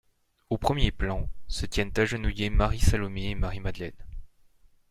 Au 0.49 0.57
premier 0.57 0.91
plan, 0.91 1.29
se 1.47 1.67
tiennent 1.67 1.91
agenouillées 1.95 2.49
Marie 2.49 2.79
Salomé 2.79 3.29
et 3.29 3.35
Marie-Madeleine. 3.35 3.93